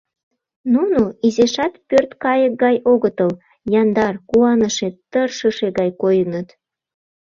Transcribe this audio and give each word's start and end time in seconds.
Нуно 0.73 1.01
изишат 1.27 1.73
пӧрткайык 1.87 2.53
гай 2.63 2.75
огытыл, 2.91 3.31
яндар, 3.81 4.15
куаныше, 4.29 4.87
тыршыше 5.11 5.67
гай 5.79 5.89
койыныт. 6.01 6.47